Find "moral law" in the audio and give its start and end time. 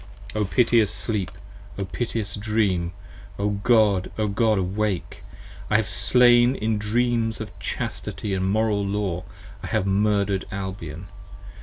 8.41-9.25